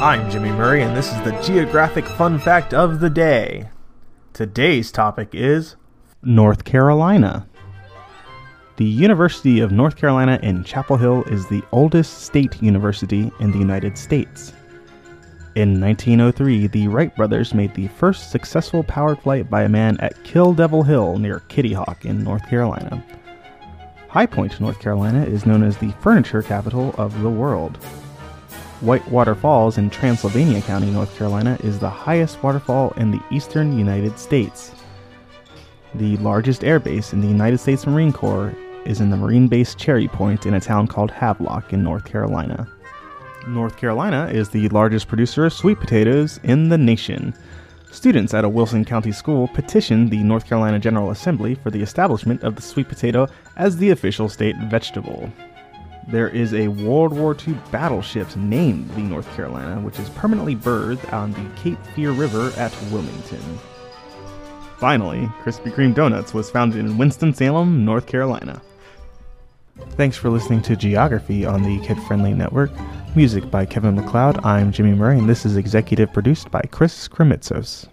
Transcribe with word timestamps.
I'm 0.00 0.30
Jimmy 0.30 0.50
Murray, 0.52 0.80
and 0.82 0.96
this 0.96 1.12
is 1.12 1.22
the 1.24 1.38
Geographic 1.42 2.06
Fun 2.06 2.38
Fact 2.38 2.72
of 2.72 3.00
the 3.00 3.10
Day. 3.10 3.68
Today's 4.32 4.90
topic 4.90 5.34
is 5.34 5.76
North 6.22 6.64
Carolina. 6.64 7.46
The 8.78 8.86
University 8.86 9.60
of 9.60 9.72
North 9.72 9.96
Carolina 9.96 10.40
in 10.42 10.64
Chapel 10.64 10.96
Hill 10.96 11.24
is 11.24 11.46
the 11.46 11.62
oldest 11.70 12.22
state 12.22 12.62
university 12.62 13.30
in 13.40 13.52
the 13.52 13.58
United 13.58 13.98
States. 13.98 14.54
In 15.54 15.78
1903, 15.78 16.68
the 16.68 16.88
Wright 16.88 17.14
brothers 17.14 17.52
made 17.52 17.74
the 17.74 17.88
first 17.88 18.30
successful 18.30 18.82
powered 18.82 19.20
flight 19.20 19.50
by 19.50 19.64
a 19.64 19.68
man 19.68 20.00
at 20.00 20.24
Kill 20.24 20.54
Devil 20.54 20.82
Hill 20.82 21.18
near 21.18 21.40
Kitty 21.50 21.74
Hawk 21.74 22.06
in 22.06 22.24
North 22.24 22.48
Carolina. 22.48 23.04
High 24.08 24.24
Point, 24.24 24.58
North 24.62 24.80
Carolina 24.80 25.24
is 25.24 25.44
known 25.44 25.62
as 25.62 25.76
the 25.76 25.92
furniture 26.00 26.40
capital 26.40 26.94
of 26.96 27.20
the 27.20 27.28
world. 27.28 27.78
Whitewater 28.80 29.34
Falls 29.34 29.76
in 29.76 29.90
Transylvania 29.90 30.62
County, 30.62 30.90
North 30.90 31.14
Carolina 31.14 31.58
is 31.62 31.78
the 31.78 31.90
highest 31.90 32.42
waterfall 32.42 32.94
in 32.96 33.10
the 33.10 33.20
eastern 33.30 33.78
United 33.78 34.18
States. 34.18 34.72
The 35.96 36.16
largest 36.18 36.62
airbase 36.62 37.12
in 37.12 37.20
the 37.20 37.28
United 37.28 37.58
States 37.58 37.86
Marine 37.86 38.12
Corps 38.12 38.54
is 38.86 39.02
in 39.02 39.10
the 39.10 39.18
Marine 39.18 39.48
Base 39.48 39.74
Cherry 39.74 40.08
Point 40.08 40.46
in 40.46 40.54
a 40.54 40.60
town 40.60 40.86
called 40.86 41.10
Havelock 41.10 41.74
in 41.74 41.82
North 41.82 42.06
Carolina. 42.06 42.66
North 43.48 43.76
Carolina 43.76 44.30
is 44.32 44.48
the 44.48 44.68
largest 44.70 45.08
producer 45.08 45.44
of 45.44 45.52
sweet 45.52 45.78
potatoes 45.78 46.40
in 46.42 46.70
the 46.70 46.78
nation. 46.78 47.34
Students 47.92 48.32
at 48.32 48.44
a 48.44 48.48
Wilson 48.48 48.86
County 48.86 49.12
school 49.12 49.48
petitioned 49.48 50.10
the 50.10 50.22
North 50.22 50.46
Carolina 50.46 50.78
General 50.78 51.10
Assembly 51.10 51.54
for 51.54 51.70
the 51.70 51.82
establishment 51.82 52.42
of 52.44 52.56
the 52.56 52.62
sweet 52.62 52.88
potato 52.88 53.26
as 53.58 53.76
the 53.76 53.90
official 53.90 54.30
state 54.30 54.56
vegetable. 54.56 55.30
There 56.08 56.28
is 56.28 56.54
a 56.54 56.68
World 56.68 57.12
War 57.12 57.36
II 57.46 57.54
battleship 57.70 58.34
named 58.36 58.90
the 58.90 59.02
North 59.02 59.32
Carolina, 59.36 59.80
which 59.80 59.98
is 59.98 60.08
permanently 60.10 60.54
berthed 60.54 61.12
on 61.12 61.32
the 61.32 61.60
Cape 61.60 61.78
Fear 61.94 62.12
River 62.12 62.52
at 62.56 62.76
Wilmington. 62.90 63.58
Finally, 64.78 65.26
Krispy 65.42 65.72
Kreme 65.72 65.94
Donuts 65.94 66.32
was 66.32 66.50
founded 66.50 66.80
in 66.80 66.98
Winston-Salem, 66.98 67.84
North 67.84 68.06
Carolina. 68.06 68.60
Thanks 69.90 70.16
for 70.16 70.30
listening 70.30 70.62
to 70.62 70.76
Geography 70.76 71.44
on 71.44 71.62
the 71.62 71.78
Kid 71.86 71.98
Friendly 72.04 72.32
Network. 72.32 72.70
Music 73.14 73.50
by 73.50 73.66
Kevin 73.66 73.94
MacLeod. 73.94 74.44
I'm 74.44 74.72
Jimmy 74.72 74.94
Murray, 74.94 75.18
and 75.18 75.28
this 75.28 75.44
is 75.44 75.56
executive 75.56 76.12
produced 76.12 76.50
by 76.50 76.62
Chris 76.70 77.08
Kremitzos. 77.08 77.88